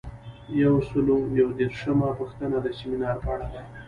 [0.61, 3.61] یو سل او یو دیرشمه پوښتنه د سمینار په اړه ده.